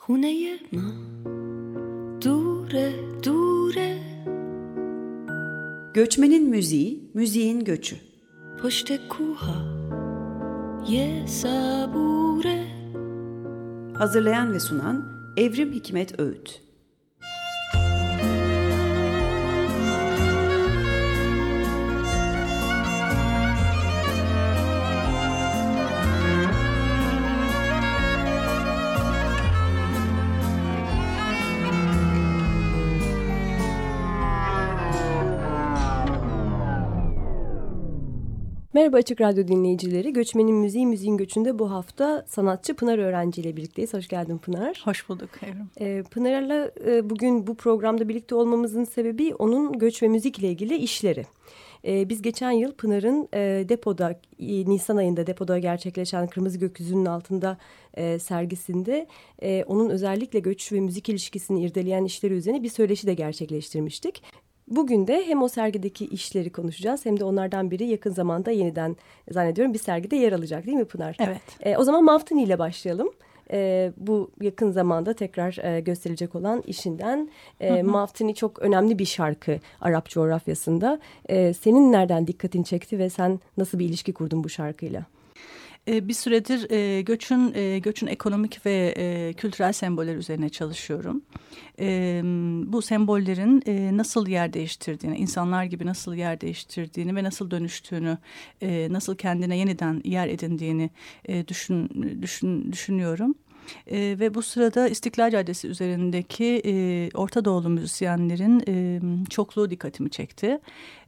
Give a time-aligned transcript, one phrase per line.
[0.00, 0.92] Hon är hjälna,
[2.22, 3.98] dure.
[5.94, 7.96] Göçmenin müziği, müziğin göçü.
[8.62, 9.64] Poşte kuha,
[10.88, 12.64] yesabure.
[13.94, 15.04] Hazırlayan ve sunan
[15.36, 16.62] Evrim Hikmet Öğüt.
[38.80, 40.12] Merhaba Açık Radyo dinleyicileri.
[40.12, 43.94] Göçmenin Müziği Müziğin Göçü'nde bu hafta sanatçı Pınar Öğrenci ile birlikteyiz.
[43.94, 44.82] Hoş geldin Pınar.
[44.84, 45.70] Hoş bulduk Evrim.
[45.80, 50.76] Ee, Pınar'la e, bugün bu programda birlikte olmamızın sebebi onun göç ve müzik ile ilgili
[50.76, 51.26] işleri.
[51.84, 57.58] Ee, biz geçen yıl Pınar'ın e, depoda, e, Nisan ayında depoda gerçekleşen Kırmızı Gökyüzünün altında
[57.94, 59.06] e, sergisinde
[59.42, 64.22] e, onun özellikle göç ve müzik ilişkisini irdeleyen işleri üzerine bir söyleşi de gerçekleştirmiştik.
[64.70, 68.96] Bugün de hem o sergideki işleri konuşacağız hem de onlardan biri yakın zamanda yeniden
[69.30, 71.16] zannediyorum bir sergide yer alacak değil mi Pınar?
[71.20, 71.40] Evet.
[71.60, 73.08] E, o zaman Maftini ile başlayalım.
[73.52, 77.30] E, bu yakın zamanda tekrar e, gösterilecek olan işinden.
[77.60, 81.00] E, Maftini çok önemli bir şarkı Arap coğrafyasında.
[81.28, 85.04] E, senin nereden dikkatini çekti ve sen nasıl bir ilişki kurdun bu şarkıyla?
[85.88, 91.22] Ee, bir süredir e, göçün e, göçün ekonomik ve e, kültürel semboller üzerine çalışıyorum.
[91.80, 92.20] E,
[92.66, 93.62] bu sembollerin
[93.96, 98.18] nasıl yer değiştirdiğini, insanlar gibi nasıl yer değiştirdiğini ve nasıl dönüştüğünü,
[98.92, 100.90] nasıl kendine yeniden yer edindiğini
[101.48, 101.88] düşün,
[102.22, 103.34] düşün, düşünüyorum.
[103.86, 110.58] E, ve bu sırada İstiklal Caddesi üzerindeki e, Orta Doğulu müzisyenlerin e, çokluğu dikkatimi çekti.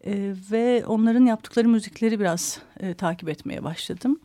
[0.06, 4.20] E, ve onların yaptıkları müzikleri biraz e, takip etmeye başladım.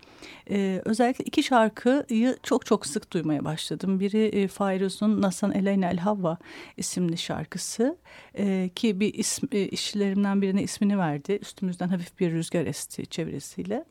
[0.49, 3.99] E, özellikle iki şarkıyı çok çok sık duymaya başladım.
[3.99, 6.38] Biri e, Fairuz'un Nasan Eleyna El Havva
[6.77, 7.97] isimli şarkısı
[8.38, 11.39] e, ki bir ism, e, işçilerimden birine ismini verdi.
[11.41, 13.85] Üstümüzden hafif bir rüzgar esti çevirisiyle.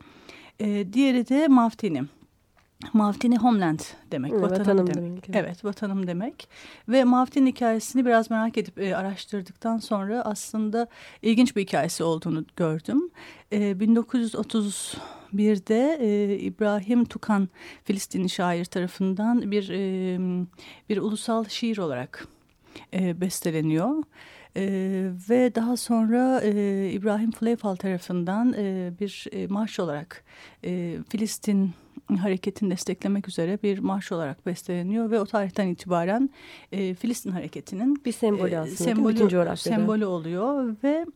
[0.61, 2.09] E, diğeri de Mavtinim.
[2.93, 3.81] Mavtini Homeland
[4.13, 5.05] demek, Hı, vatanım, vatanım demek.
[5.05, 5.45] demek, evet.
[5.45, 6.49] Evet, vatanım demek.
[6.89, 10.87] Ve Mavtini hikayesini biraz merak edip e, araştırdıktan sonra aslında
[11.23, 13.11] ilginç bir hikayesi olduğunu gördüm.
[13.53, 17.49] E, 1931'de e, İbrahim Tukan
[17.85, 20.19] Filistinli şair tarafından bir e,
[20.89, 22.29] bir ulusal şiir olarak
[22.95, 24.03] e, besteleniyor.
[24.59, 30.25] Ee, ve daha sonra e, İbrahim Fleifal tarafından e, bir e, marş olarak
[30.65, 31.71] e, Filistin
[32.19, 36.31] hareketini desteklemek üzere bir marş olarak besteleniyor ve o tarihten itibaren
[36.73, 39.77] e, Filistin hareketinin Bir sembolü e, aslında sembolü, bütün coğrafyada.
[39.77, 41.07] sembolü oluyor ve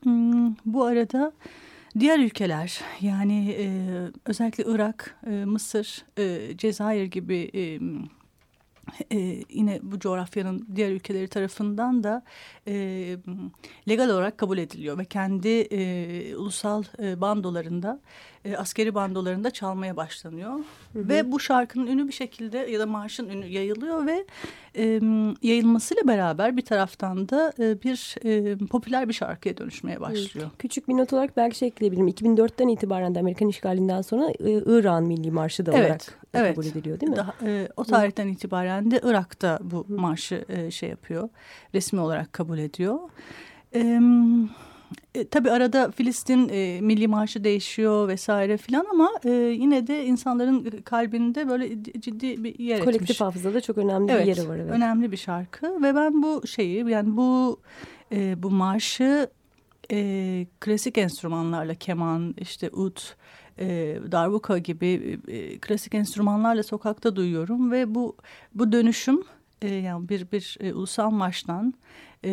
[0.66, 1.32] bu arada
[1.98, 3.66] diğer ülkeler yani e,
[4.26, 7.80] özellikle Irak, e, Mısır, e, Cezayir gibi e,
[9.12, 12.22] e, yine bu coğrafyanın diğer ülkeleri tarafından da
[12.68, 12.72] e,
[13.88, 18.00] legal olarak kabul ediliyor ve kendi e, ulusal e, bandolarında
[18.44, 20.60] e, askeri bandolarında çalmaya başlanıyor
[20.94, 24.24] ve bu şarkının ünü bir şekilde ya da marşın ünü yayılıyor ve
[24.76, 25.00] e,
[25.42, 30.50] yayılmasıyla beraber bir taraftan da e, bir e, popüler bir şarkıya dönüşmeye başlıyor.
[30.58, 32.08] Küçük bir not olarak belki şey ekleyebilirim.
[32.08, 36.14] 2004'ten itibaren de Amerikan işgalinden sonra e, İran Milli Marşı da olarak evet.
[36.32, 37.16] Kabul ediliyor değil mi?
[37.16, 41.28] Daha, e, o tarihten itibaren de Irak'ta bu marşı e, şey yapıyor,
[41.74, 42.98] resmi olarak kabul ediyor.
[43.74, 44.00] E,
[45.14, 50.80] e, tabii arada Filistin e, milli marşı değişiyor vesaire filan ama e, yine de insanların
[50.84, 53.20] kalbinde böyle ciddi bir yer Kolektif etmiş.
[53.20, 54.56] hafızada çok önemli Evet, bir yeri var.
[54.56, 54.70] Evet.
[54.70, 57.60] önemli bir şarkı ve ben bu şeyi yani bu
[58.12, 59.28] e, bu marşı
[59.92, 63.16] e, klasik enstrümanlarla keman işte ut
[63.60, 68.16] e, darbuka gibi e, klasik enstrümanlarla sokakta duyuyorum ve bu
[68.54, 69.22] bu dönüşüm
[69.62, 71.74] e, yani bir bir e, ulusal marştan
[72.24, 72.30] e,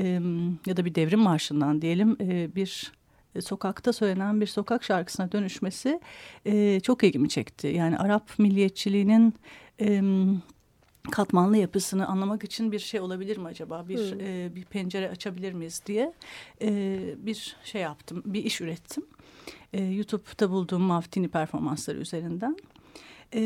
[0.66, 2.92] ya da bir devrim marşından diyelim e, bir
[3.36, 6.00] e, sokakta söylenen bir sokak şarkısına dönüşmesi
[6.46, 7.68] e, çok ilgimi çekti.
[7.68, 9.34] Yani Arap milliyetçiliğinin
[9.82, 10.02] e,
[11.12, 13.86] katmanlı yapısını anlamak için bir şey olabilir mi acaba?
[13.88, 14.20] Bir Hmm.
[14.22, 16.14] e, bir pencere açabilir miyiz diye
[16.62, 19.04] e, bir şey yaptım, bir iş ürettim.
[19.74, 22.58] E, YouTube'da bulduğum Maftini performansları üzerinden.
[23.34, 23.42] E,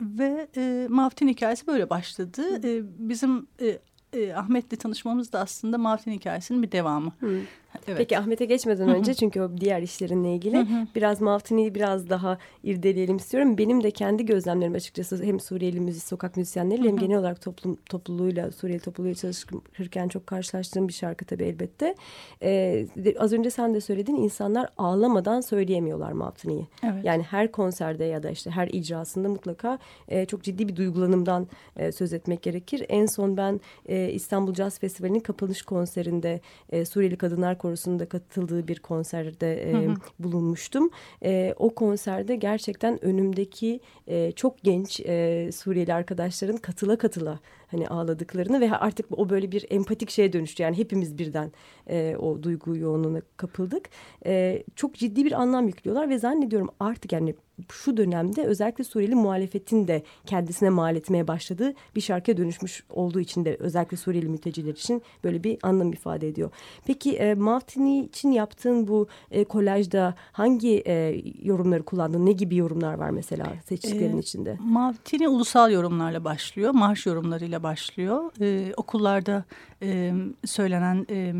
[0.00, 2.68] ve e, Maftin hikayesi böyle başladı.
[2.68, 3.78] E, bizim e,
[4.12, 7.12] e, Ahmet'le tanışmamız da aslında Mavtin hikayesinin bir devamı.
[7.20, 7.40] Hı.
[7.88, 7.98] Evet.
[7.98, 13.58] Peki Ahmet'e geçmeden önce çünkü o diğer işlerinle ilgili biraz Mavtini'yi biraz daha irdeleyelim istiyorum.
[13.58, 18.50] Benim de kendi gözlemlerim açıkçası hem Suriyeli müzik, sokak müzisyenleriyle hem genel olarak toplum topluluğuyla,
[18.50, 21.94] Suriyeli topluluğuyla çalışırken çok karşılaştığım bir şarkı tabii elbette.
[22.42, 22.86] Ee,
[23.18, 26.66] az önce sen de söyledin insanlar ağlamadan söyleyemiyorlar Mavtini'yi.
[26.82, 27.04] Evet.
[27.04, 29.78] Yani her konserde ya da işte her icrasında mutlaka
[30.08, 31.46] e, çok ciddi bir duygulanımdan
[31.76, 32.86] e, söz etmek gerekir.
[32.88, 38.78] En son ben e, İstanbul Jazz Festivali'nin kapanış konserinde e, Suriyeli Kadınlar Korosu'nda katıldığı bir
[38.78, 39.88] konserde e,
[40.18, 40.90] bulunmuştum.
[41.24, 48.60] E, o konserde gerçekten önümdeki e, çok genç e, Suriyeli arkadaşların katıla katıla hani ağladıklarını
[48.60, 50.62] ve artık o böyle bir empatik şeye dönüştü.
[50.62, 51.52] Yani hepimiz birden
[51.90, 53.88] e, o duygu yoğunluğuna kapıldık.
[54.26, 57.34] E, çok ciddi bir anlam yüklüyorlar ve zannediyorum artık yani
[57.72, 63.44] şu dönemde özellikle Suriyeli muhalefetin de kendisine mal etmeye başladığı bir şarkıya dönüşmüş olduğu için
[63.44, 66.50] de özellikle Suriyeli mülteciler için böyle bir anlam ifade ediyor.
[66.86, 72.26] Peki e, Maftini için yaptığın bu e, kolajda hangi e, yorumları kullandın?
[72.26, 74.56] Ne gibi yorumlar var mesela seçtiklerin Ee, içinde?
[74.60, 78.30] Mavtini ulusal yorumlarla başlıyor, marş yorumlarıyla başlıyor.
[78.40, 79.44] Ee, okullarda
[79.82, 80.12] e,
[80.44, 81.34] söylenen e,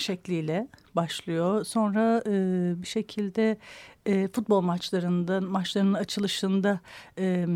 [0.00, 1.64] şekliyle başlıyor.
[1.64, 2.32] Sonra e,
[2.82, 3.56] bir şekilde
[4.06, 6.80] e, futbol maçlarında, maçlarının açılışında
[7.18, 7.46] e,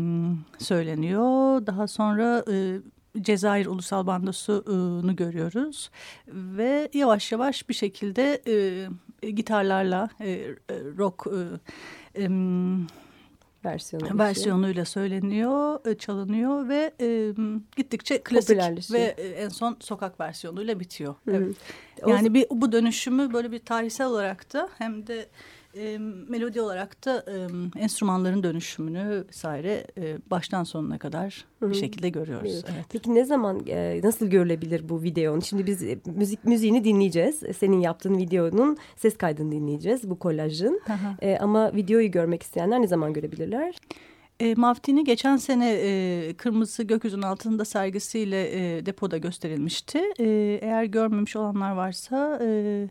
[0.57, 1.65] söyleniyor.
[1.67, 2.77] Daha sonra e,
[3.21, 5.89] Cezayir Ulusal Bandosu'nu görüyoruz
[6.27, 10.47] ve yavaş yavaş bir şekilde e, gitarlarla e,
[10.97, 12.29] rock e, e,
[13.65, 14.19] Versiyonu.
[14.19, 17.33] versiyonuyla söyleniyor, e, çalınıyor ve e,
[17.75, 21.15] gittikçe klasik ve e, en son sokak versiyonuyla bitiyor.
[21.25, 21.31] Hı.
[21.35, 21.55] Evet.
[22.03, 25.29] O- Yani bir bu dönüşümü böyle bir tarihsel olarak da hem de
[25.75, 25.97] e,
[26.29, 27.47] melodi olarak da e,
[27.79, 32.51] enstrümanların dönüşümünü vesaire e, baştan sonuna kadar bir şekilde görüyoruz.
[32.53, 32.65] Evet.
[32.75, 32.85] Evet.
[32.89, 35.39] Peki ne zaman e, nasıl görülebilir bu videonun?
[35.39, 37.43] Şimdi biz e, müzik müziğini dinleyeceğiz.
[37.43, 40.81] E, Senin yaptığın videonun ses kaydını dinleyeceğiz bu kolajın.
[40.85, 41.15] Hı hı.
[41.21, 43.75] E, ama videoyu görmek isteyenler ne zaman görebilirler?
[44.39, 50.01] E, Maftini geçen sene e, Kırmızı Gökyüzünün Altında sergisiyle e, depoda gösterilmişti.
[50.19, 52.87] E, eğer görmemiş olanlar varsa e,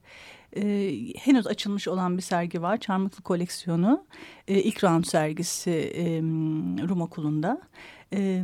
[0.57, 2.77] e, henüz açılmış olan bir sergi var.
[2.77, 4.05] Çarmıklı koleksiyonu
[4.49, 6.23] e, ilk round sergisi e,
[6.89, 7.61] Rum okulunda.
[8.13, 8.43] E,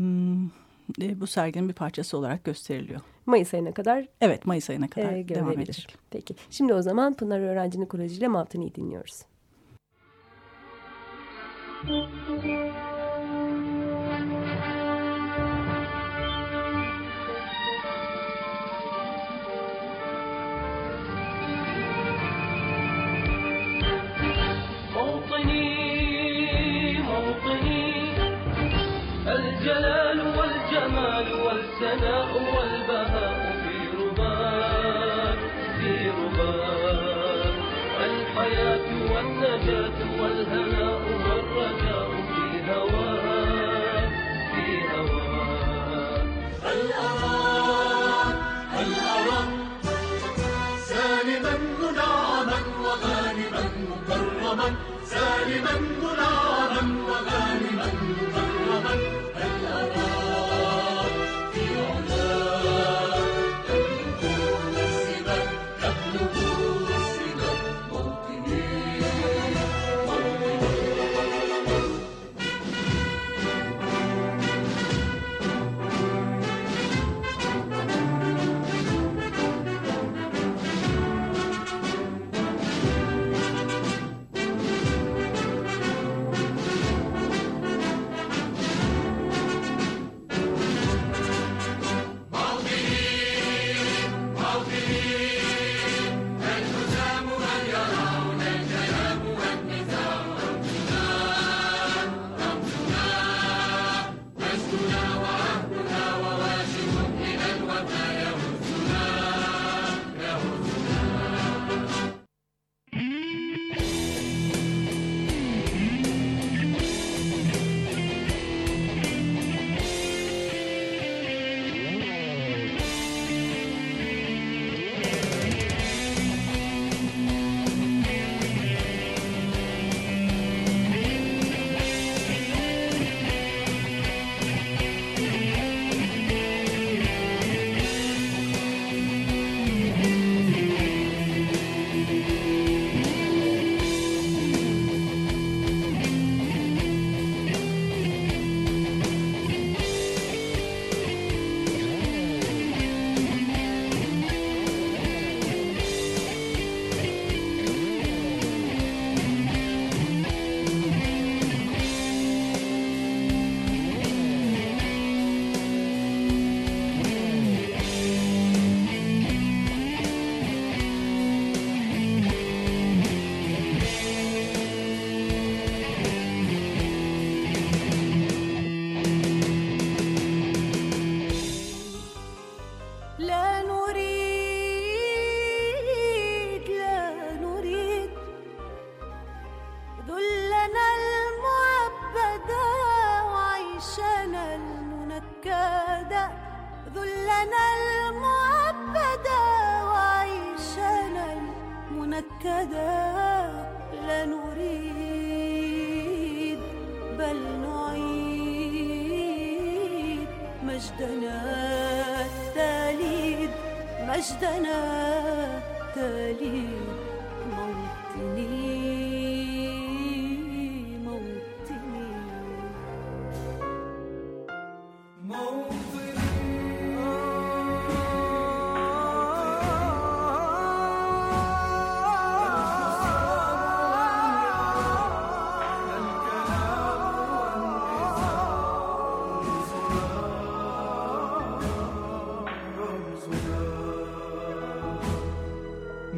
[1.02, 3.00] e, bu serginin bir parçası olarak gösteriliyor.
[3.26, 4.08] Mayıs ayına kadar?
[4.20, 5.96] Evet Mayıs ayına kadar e, devam edecek.
[6.10, 8.28] Peki şimdi o zaman Pınar Öğrencinin Koleji ile
[8.74, 9.22] dinliyoruz.
[11.84, 13.03] Müzik
[31.93, 32.52] والثناء والبهاء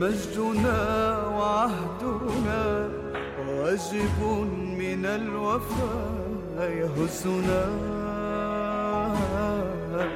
[0.06, 2.88] مجدنا وعهدنا
[3.48, 4.18] واجب
[4.78, 7.64] من الوفاء يهزنا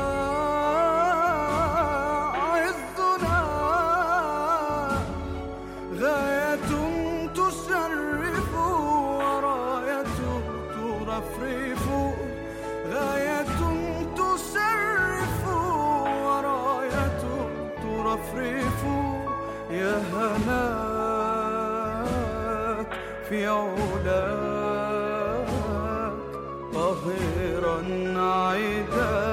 [26.73, 27.77] قاهرا
[28.17, 29.32] عدا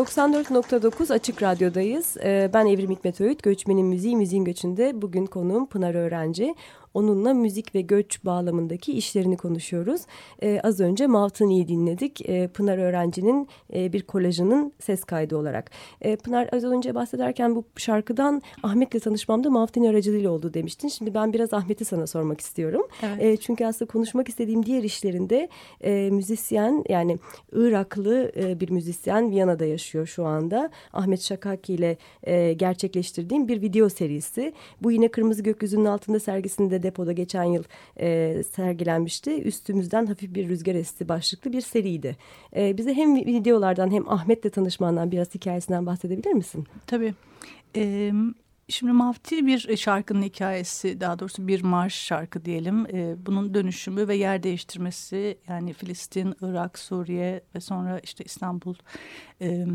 [0.00, 2.16] 94.9 Açık Radyo'dayız.
[2.24, 5.02] Ee, Ben Evrim Hikmet Öğüt, Göçmenin Müziği, Müziğin Göçü'nde.
[5.02, 6.54] Bugün konuğum Pınar Öğrenci.
[6.94, 10.00] Onunla müzik ve göç bağlamındaki işlerini konuşuyoruz.
[10.42, 12.28] Ee, az önce Mavtani'yi dinledik.
[12.28, 15.70] Ee, Pınar Öğrenci'nin e, bir kolajının ses kaydı olarak.
[16.00, 20.88] Ee, Pınar az önce bahsederken bu şarkıdan Ahmet'le tanışmamda Mavtani aracılığıyla oldu demiştin.
[20.88, 22.82] Şimdi ben biraz Ahmet'i sana sormak istiyorum.
[23.02, 23.22] Evet.
[23.22, 25.48] Ee, çünkü aslında konuşmak istediğim diğer işlerinde
[25.80, 27.18] e, müzisyen yani
[27.52, 30.70] Iraklı e, bir müzisyen Viyana'da yaşıyor şu anda.
[30.92, 34.52] Ahmet Şakaki ile e, gerçekleştirdiğim bir video serisi.
[34.82, 37.64] Bu yine Kırmızı Gökyüzünün Altında sergisinde depoda geçen yıl
[38.00, 39.42] e, sergilenmişti.
[39.42, 42.16] Üstümüzden hafif bir rüzgar esti başlıklı bir seriydi.
[42.56, 46.66] E, bize hem videolardan hem Ahmet'le tanışmandan biraz hikayesinden bahsedebilir misin?
[46.86, 47.14] Tabii.
[47.76, 48.12] Ee,
[48.68, 52.86] şimdi Mafti bir şarkının hikayesi daha doğrusu bir marş şarkı diyelim.
[52.86, 58.74] Ee, bunun dönüşümü ve yer değiştirmesi yani Filistin, Irak, Suriye ve sonra işte İstanbul...
[59.40, 59.66] e,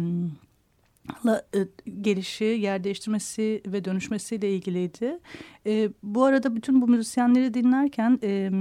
[2.01, 5.19] gelişi, yer değiştirmesi ve dönüşmesiyle ilgiliydi.
[5.65, 8.51] E, bu arada bütün bu müzisyenleri dinlerken e,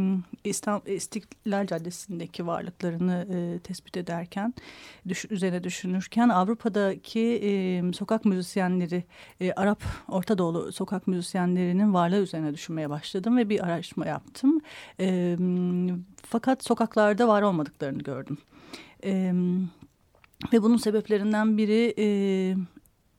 [0.44, 4.54] İstanbul, İstiklal Caddesi'ndeki varlıklarını e, tespit ederken,
[5.08, 9.04] düş, üzerine düşünürken Avrupa'daki e, sokak müzisyenleri,
[9.40, 14.60] e, Arap Orta Doğulu sokak müzisyenlerinin varlığı üzerine düşünmeye başladım ve bir araştırma yaptım.
[15.00, 15.36] E,
[16.22, 18.38] fakat sokaklarda var olmadıklarını gördüm.
[19.02, 19.83] Evet
[20.52, 22.06] ve bunun sebeplerinden biri e,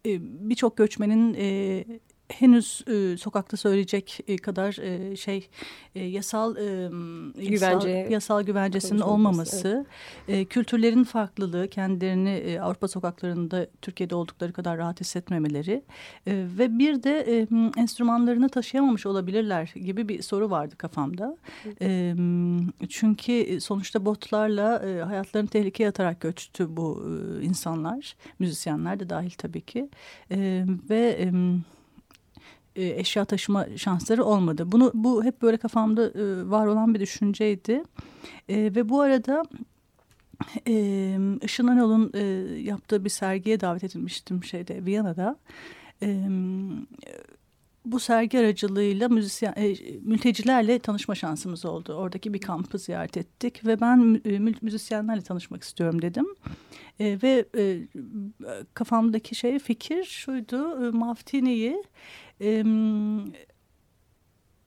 [0.05, 1.85] e, birçok göçmenin e,
[2.29, 5.47] henüz e, sokakta söyleyecek e, kadar e, şey
[5.95, 6.89] e, yasal e,
[7.35, 9.85] Güvence yasal, yasal güvencesinin olmaması,
[10.27, 15.83] e, kültürlerin farklılığı, kendilerini e, Avrupa sokaklarında Türkiye'de oldukları kadar rahat hissetmemeleri
[16.27, 21.37] e, ve bir de e, enstrümanlarını taşıyamamış olabilirler gibi bir soru vardı kafamda.
[21.81, 22.15] E,
[22.89, 29.61] çünkü sonuçta botlarla e, hayatlarını tehlikeye atarak göçtü bu e, insanlar, müzisyenler de dahil tabii
[29.61, 29.89] ki.
[30.31, 31.31] E, ve e,
[32.75, 34.71] e, eşya taşıma şansları olmadı.
[34.71, 37.83] Bunu bu hep böyle kafamda e, var olan bir düşünceydi.
[38.49, 39.43] E, ve bu arada
[40.67, 40.73] e,
[41.41, 42.23] Işın Anol'un e,
[42.59, 45.37] yaptığı bir sergiye davet edilmiştim şeyde Viyana'da.
[46.03, 46.29] E,
[47.85, 51.93] bu sergi aracılığıyla müzisyen, e, mültecilerle tanışma şansımız oldu.
[51.93, 56.25] Oradaki bir kampı ziyaret ettik ve ben e, müzisyenlerle tanışmak istiyorum dedim.
[56.99, 57.79] E, ve e,
[58.73, 61.83] kafamdaki şey fikir şuydu, e, Maftini'yi
[62.41, 62.63] e,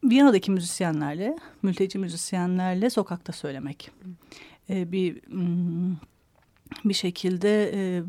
[0.04, 3.90] Viyana'daki müzisyenlerle, mülteci müzisyenlerle sokakta söylemek.
[4.70, 5.20] E, bir
[6.84, 8.02] bir şekilde e,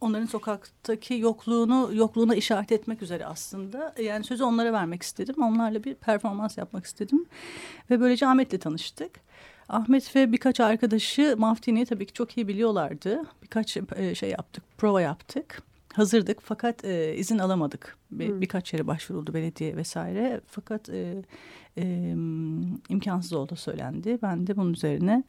[0.00, 3.94] onların sokaktaki yokluğunu yokluğuna işaret etmek üzere aslında.
[4.02, 5.34] Yani sözü onlara vermek istedim.
[5.42, 7.26] Onlarla bir performans yapmak istedim.
[7.90, 9.20] Ve böylece Ahmet'le tanıştık.
[9.68, 13.22] Ahmet ve birkaç arkadaşı Maftini'yi tabii ki çok iyi biliyorlardı.
[13.42, 13.78] Birkaç
[14.14, 15.62] şey yaptık, prova yaptık
[15.98, 17.96] hazırdık fakat e, izin alamadık.
[18.10, 18.40] Bir, hmm.
[18.40, 21.14] Birkaç yere başvuruldu belediye vesaire fakat e,
[21.78, 22.14] e,
[22.88, 24.18] imkansız olduğu söylendi.
[24.22, 25.24] Ben de bunun üzerine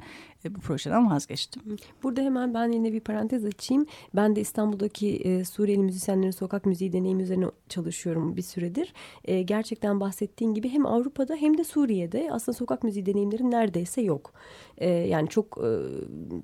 [0.46, 1.62] e, bu projeden vazgeçtim.
[2.03, 3.85] Burada hemen ben yine bir parantez açayım.
[4.16, 8.94] Ben de İstanbul'daki e, Suriyeli müzisyenlerin sokak müziği deneyimi üzerine çalışıyorum bir süredir.
[9.25, 14.33] E, gerçekten bahsettiğin gibi hem Avrupa'da hem de Suriye'de aslında sokak müziği deneyimleri neredeyse yok.
[14.77, 15.70] E, yani çok e,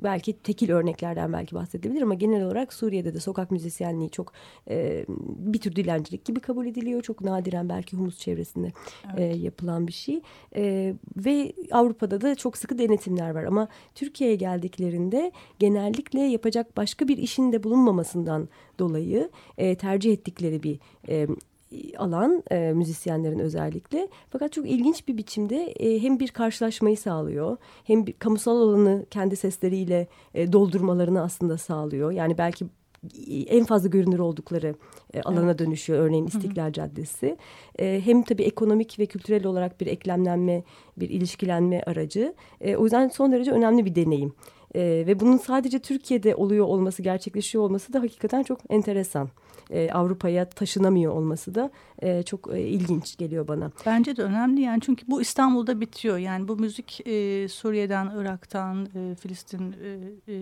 [0.04, 4.34] belki tekil örneklerden belki bahsedebilir ama genel olarak Suriye'de de sokak müzisyenliği çok
[4.70, 5.06] e,
[5.38, 7.02] bir tür dilencilik gibi kabul ediliyor.
[7.02, 8.72] Çok nadiren belki Humus çevresinde
[9.06, 9.36] evet.
[9.36, 10.22] e, yapılan bir şey.
[10.56, 17.18] E, ve Avrupa'da da çok sıkı denetimler var ama Türkiye'ye geldiklerinde genellikle yapacak başka bir
[17.18, 20.80] işin de bulunmamasından dolayı e, tercih ettikleri bir
[21.10, 21.28] e,
[21.98, 24.08] alan e, müzisyenlerin özellikle.
[24.30, 29.36] Fakat çok ilginç bir biçimde e, hem bir karşılaşmayı sağlıyor hem bir kamusal alanı kendi
[29.36, 32.12] sesleriyle e, doldurmalarını aslında sağlıyor.
[32.12, 32.66] Yani belki
[33.48, 34.76] en fazla görünür oldukları
[35.14, 35.60] e, alana evet.
[35.60, 36.00] dönüşüyor.
[36.00, 36.74] Örneğin İstiklal Hı -hı.
[36.74, 37.38] Caddesi.
[37.80, 40.64] E, hem tabii ekonomik ve kültürel olarak bir eklemlenme,
[40.98, 42.34] bir ilişkilenme aracı.
[42.62, 44.34] E, o yüzden son derece önemli bir deneyim.
[44.76, 49.30] E, ve bunun sadece Türkiye'de oluyor olması, gerçekleşiyor olması da hakikaten çok enteresan
[49.70, 53.72] e, Avrupa'ya taşınamıyor olması da e, çok e, ilginç geliyor bana.
[53.86, 56.18] Bence de önemli yani çünkü bu İstanbul'da bitiyor.
[56.18, 60.36] Yani bu müzik e, Suriye'den, Irak'tan, e, Filistin e, e,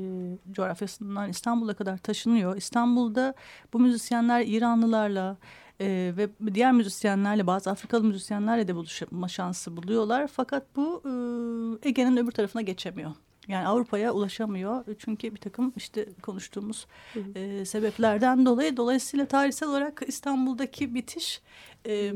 [0.51, 2.57] coğrafyasından İstanbul'a kadar taşınıyor.
[2.57, 3.33] İstanbul'da
[3.73, 5.38] bu müzisyenler İranlılarla
[5.81, 10.27] e, ve diğer müzisyenlerle bazı Afrikalı müzisyenlerle de buluşma şansı buluyorlar.
[10.27, 13.12] Fakat bu e, Ege'nin öbür tarafına geçemiyor.
[13.47, 17.39] Yani Avrupa'ya ulaşamıyor çünkü bir takım işte konuştuğumuz hı hı.
[17.39, 21.41] E, sebeplerden dolayı dolayısıyla tarihsel olarak İstanbul'daki bitiş
[21.86, 22.13] e,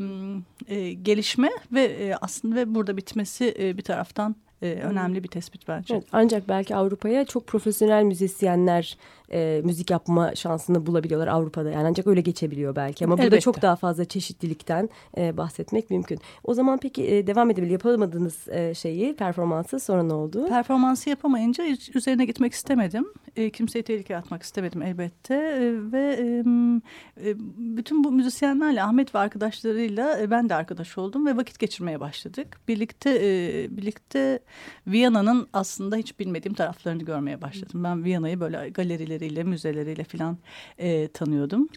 [0.68, 5.68] e, gelişme ve e, aslında ve burada bitmesi e, bir taraftan e, önemli bir tespit
[5.68, 5.94] bence.
[5.94, 8.98] Evet, ancak belki Avrupa'ya çok profesyonel müzisyenler
[9.32, 11.72] e, müzik yapma şansını bulabiliyorlar Avrupa'da.
[11.72, 16.20] Yani ancak öyle geçebiliyor belki ama burada çok daha fazla çeşitlilikten e, bahsetmek mümkün.
[16.44, 20.48] O zaman peki e, devam edebilir yapamadığınız e, şeyi performansı sonra ne oldu?
[20.48, 21.64] Performansı yapamayınca
[21.94, 23.06] üzerine gitmek istemedim.
[23.36, 30.20] E, kimseyi tehlikeye atmak istemedim elbette e, ve e, bütün bu müzisyenlerle Ahmet ve arkadaşlarıyla
[30.20, 32.60] e, ben de arkadaş oldum ve vakit geçirmeye başladık.
[32.68, 34.40] Birlikte e, birlikte
[34.88, 37.84] Viyana'nın aslında hiç bilmediğim taraflarını görmeye başladım.
[37.84, 38.70] Ben Viyana'yı böyle
[39.18, 40.38] galerileriyle, müzeleriyle falan
[40.78, 41.70] e, tanıyordum.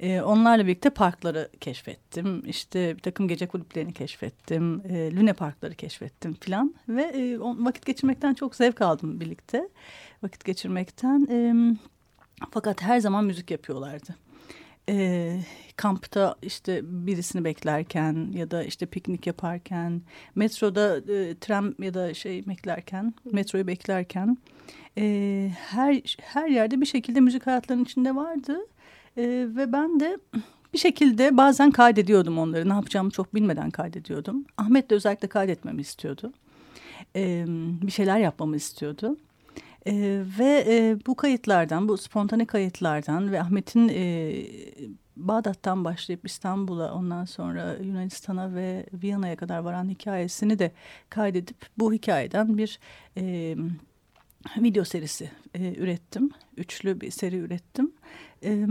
[0.00, 2.42] E, onlarla birlikte parkları keşfettim.
[2.46, 4.82] İşte bir takım gece kulüplerini keşfettim.
[4.88, 6.74] E, Lüne parkları keşfettim falan.
[6.88, 9.68] Ve e, vakit geçirmekten çok zevk aldım birlikte.
[10.22, 11.26] Vakit geçirmekten.
[11.30, 11.54] E,
[12.50, 14.14] fakat her zaman müzik yapıyorlardı
[14.88, 15.38] e,
[15.76, 20.02] kampta işte birisini beklerken ya da işte piknik yaparken
[20.34, 24.38] metroda e, tram ya da şey beklerken metroyu beklerken
[24.98, 28.58] e, her her yerde bir şekilde müzik hayatlarının içinde vardı
[29.16, 29.22] E,
[29.56, 30.18] ve ben de
[30.72, 32.68] bir şekilde bazen kaydediyordum onları.
[32.68, 34.44] Ne yapacağımı çok bilmeden kaydediyordum.
[34.56, 36.32] Ahmet de özellikle kaydetmemi istiyordu.
[37.16, 37.44] E,
[37.82, 39.16] bir şeyler yapmamı istiyordu.
[39.86, 44.34] E, ve e, bu kayıtlardan, bu spontane kayıtlardan ve Ahmet'in e,
[45.16, 50.72] Bağdat'tan başlayıp İstanbul'a ondan sonra Yunanistan'a ve Viyana'ya kadar varan hikayesini de
[51.10, 52.78] kaydedip bu hikayeden bir
[53.16, 53.56] e,
[54.56, 56.30] video serisi e, ürettim.
[56.56, 57.92] Üçlü bir seri ürettim.
[58.44, 58.64] E,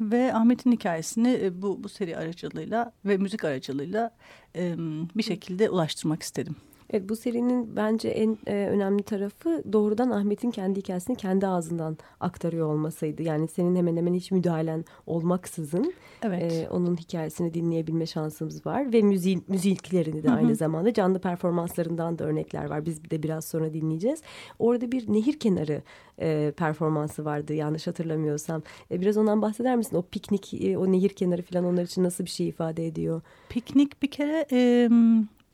[0.00, 4.16] ve Ahmet'in hikayesini e, bu, bu seri aracılığıyla ve müzik aracılığıyla
[4.56, 4.74] e,
[5.16, 6.56] bir şekilde ulaştırmak istedim.
[6.90, 12.66] Evet, bu serinin bence en e, önemli tarafı doğrudan Ahmet'in kendi hikayesini kendi ağzından aktarıyor
[12.66, 13.22] olmasıydı.
[13.22, 16.52] Yani senin hemen hemen hiç müdahalen olmaksızın Evet.
[16.52, 18.92] e, onun hikayesini dinleyebilme şansımız var.
[18.92, 22.86] Ve müziğin, müziklerini de aynı zamanda canlı performanslarından da örnekler var.
[22.86, 24.22] Biz de biraz sonra dinleyeceğiz.
[24.58, 25.82] Orada bir nehir kenarı
[26.20, 28.62] e, performansı vardı yanlış hatırlamıyorsam.
[28.90, 29.96] E, biraz ondan bahseder misin?
[29.96, 33.20] O piknik, e, o nehir kenarı falan onlar için nasıl bir şey ifade ediyor?
[33.48, 34.88] Piknik bir kere e,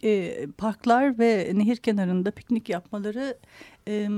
[0.05, 3.39] e, parklar ve nehir kenarında piknik yapmaları
[3.89, 4.09] e,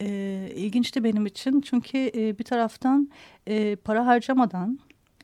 [0.00, 1.60] e, ilginçti benim için.
[1.60, 3.10] Çünkü e, bir taraftan
[3.46, 4.78] e, para harcamadan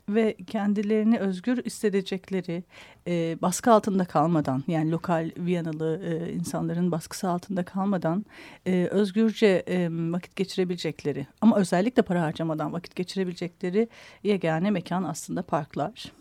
[0.09, 2.63] ve kendilerini özgür hissedecekleri
[3.07, 8.25] e, baskı altında kalmadan yani lokal Viyanalı e, insanların baskısı altında kalmadan
[8.65, 13.87] e, özgürce e, vakit geçirebilecekleri ama özellikle para harcamadan vakit geçirebilecekleri
[14.23, 16.11] yegane mekan aslında parklar.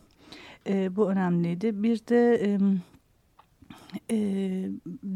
[0.66, 1.82] E, bu önemliydi.
[1.82, 2.58] Bir de e,
[4.10, 4.16] e,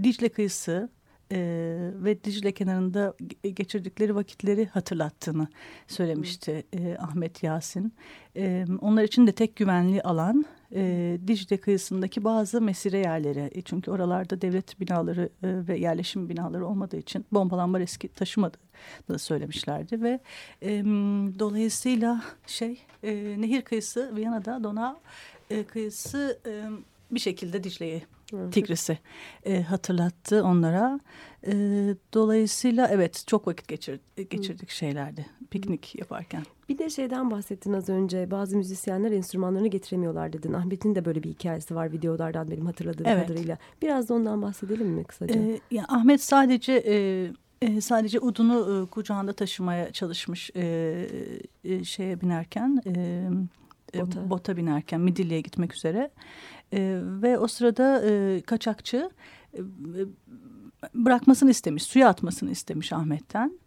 [0.03, 0.91] Dicle kıyısı
[1.33, 1.39] e,
[1.95, 5.49] ve Dicle kenarında ge- geçirdikleri vakitleri hatırlattığını
[5.87, 7.93] söylemişti e, Ahmet Yasin.
[8.37, 13.51] E, onlar için de tek güvenli alan e, Dicle kıyısındaki bazı mesire yerleri.
[13.55, 20.03] E, çünkü oralarda devlet binaları e, ve yerleşim binaları olmadığı için bombalanma riski taşımadığını söylemişlerdi
[20.03, 20.21] ve
[20.63, 20.85] e,
[21.39, 25.01] dolayısıyla şey e, nehir kıyısı Viyana'da Donau
[25.51, 26.65] e, kıyısı e,
[27.11, 28.03] bir şekilde Dicle'yi
[28.51, 28.99] Tigris'i
[29.45, 31.01] e, hatırlattı onlara.
[31.47, 31.53] E,
[32.15, 36.43] dolayısıyla evet çok vakit geçir, geçirdik şeylerdi piknik yaparken.
[36.69, 38.31] Bir de şeyden bahsettin az önce.
[38.31, 40.53] Bazı müzisyenler enstrümanlarını getiremiyorlar dedin.
[40.53, 43.29] Ahmet'in de böyle bir hikayesi var videolardan benim hatırladığım Evet.
[43.29, 43.59] kadarıyla.
[43.83, 45.35] Biraz da ondan bahsedelim mi kısaca?
[45.41, 47.27] E, ya Ahmet sadece e,
[47.63, 51.07] e, sadece udunu e, kucağında taşımaya çalışmış e,
[51.65, 52.91] e, şeye binerken e,
[53.95, 54.31] e, Bota.
[54.31, 54.57] bota.
[54.57, 56.11] binerken Midilli'ye gitmek üzere
[56.73, 59.11] E, ve o sırada e, kaçakçı
[59.55, 59.61] e,
[60.95, 63.59] bırakmasını istemiş suya atmasını istemiş Ahmet'ten.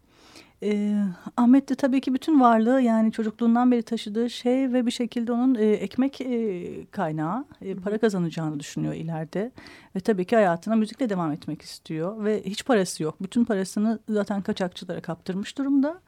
[0.62, 0.94] E,
[1.36, 5.54] Ahmet de tabii ki bütün varlığı yani çocukluğundan beri taşıdığı şey ve bir şekilde onun
[5.54, 9.52] e, ekmek e, kaynağı e, para kazanacağını düşünüyor ileride.
[9.96, 13.22] Ve tabii ki hayatına müzikle devam etmek istiyor ve hiç parası yok.
[13.22, 16.00] Bütün parasını zaten kaçakçılara kaptırmış durumda.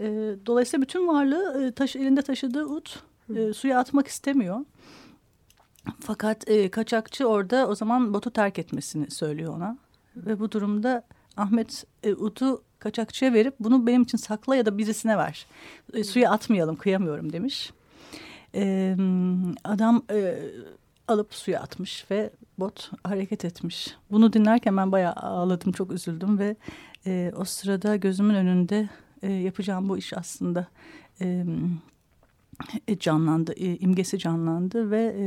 [0.00, 0.06] E,
[0.46, 3.02] dolayısıyla bütün varlığı e, taşı, elinde taşıdığı ut
[3.36, 4.60] e, suya atmak istemiyor.
[6.00, 9.78] Fakat e, kaçakçı orada o zaman botu terk etmesini söylüyor ona.
[10.16, 11.04] Ve bu durumda
[11.36, 15.46] Ahmet e, utu kaçakçıya verip bunu benim için sakla ya da birisine ver.
[15.94, 17.72] E, suya atmayalım kıyamıyorum demiş.
[18.54, 18.96] E,
[19.64, 20.38] adam e,
[21.08, 23.96] alıp suya atmış ve bot hareket etmiş.
[24.10, 26.56] Bunu dinlerken ben bayağı ağladım çok üzüldüm ve
[27.06, 28.88] e, o sırada gözümün önünde
[29.22, 30.66] e, yapacağım bu iş aslında
[31.20, 31.44] e,
[32.98, 35.24] canlandı, e, imgesi canlandı ve e,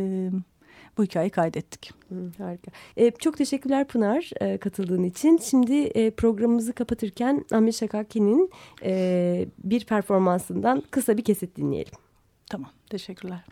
[0.97, 1.93] bu hikayeyi kaydettik.
[2.09, 2.71] Hı, harika.
[2.97, 5.37] E, çok teşekkürler Pınar e, katıldığın için.
[5.37, 8.49] Şimdi e, programımızı kapatırken Ahmet Şakaki'nin
[8.83, 11.93] e, bir performansından kısa bir kesit dinleyelim.
[12.49, 13.45] Tamam, teşekkürler.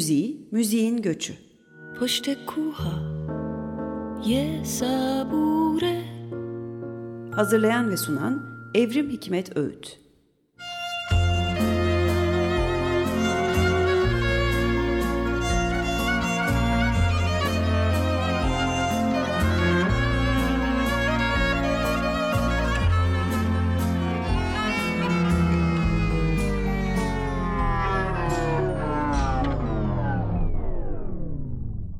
[0.00, 1.34] müziği, müziğin göçü.
[1.98, 3.02] Poşte kuha
[4.26, 4.62] ye
[7.34, 8.42] Hazırlayan ve sunan
[8.74, 9.98] Evrim Hikmet Öğüt